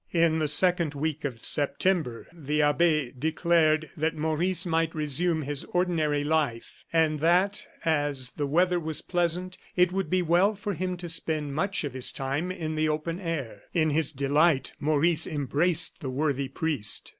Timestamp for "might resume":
4.65-5.43